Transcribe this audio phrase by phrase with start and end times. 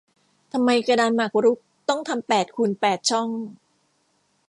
[0.51, 3.29] ทำไมกระดานหมากรุกต้องทำแปดคูณแปดช่อง